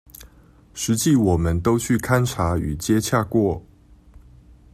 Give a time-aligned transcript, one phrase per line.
[0.73, 3.63] 實際我們都去勘查與接洽過